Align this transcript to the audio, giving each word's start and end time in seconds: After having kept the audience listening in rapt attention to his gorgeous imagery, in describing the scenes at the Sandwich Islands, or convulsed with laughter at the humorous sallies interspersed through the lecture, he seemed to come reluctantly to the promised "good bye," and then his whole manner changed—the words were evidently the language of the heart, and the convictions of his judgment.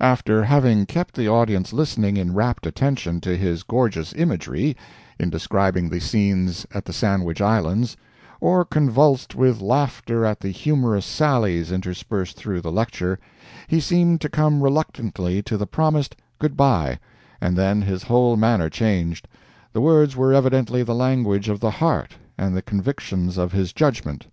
After 0.00 0.42
having 0.42 0.86
kept 0.86 1.12
the 1.14 1.28
audience 1.28 1.70
listening 1.70 2.16
in 2.16 2.32
rapt 2.32 2.64
attention 2.66 3.20
to 3.20 3.36
his 3.36 3.62
gorgeous 3.62 4.14
imagery, 4.14 4.78
in 5.20 5.28
describing 5.28 5.90
the 5.90 6.00
scenes 6.00 6.66
at 6.72 6.86
the 6.86 6.92
Sandwich 6.94 7.42
Islands, 7.42 7.94
or 8.40 8.64
convulsed 8.64 9.34
with 9.34 9.60
laughter 9.60 10.24
at 10.24 10.40
the 10.40 10.48
humorous 10.48 11.04
sallies 11.04 11.70
interspersed 11.70 12.34
through 12.34 12.62
the 12.62 12.72
lecture, 12.72 13.18
he 13.68 13.78
seemed 13.78 14.22
to 14.22 14.30
come 14.30 14.62
reluctantly 14.62 15.42
to 15.42 15.58
the 15.58 15.66
promised 15.66 16.16
"good 16.38 16.56
bye," 16.56 16.98
and 17.38 17.54
then 17.54 17.82
his 17.82 18.04
whole 18.04 18.38
manner 18.38 18.70
changed—the 18.70 19.80
words 19.82 20.16
were 20.16 20.32
evidently 20.32 20.82
the 20.82 20.94
language 20.94 21.50
of 21.50 21.60
the 21.60 21.72
heart, 21.72 22.14
and 22.38 22.56
the 22.56 22.62
convictions 22.62 23.36
of 23.36 23.52
his 23.52 23.70
judgment. 23.74 24.28